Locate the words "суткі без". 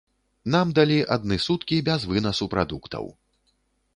1.45-2.07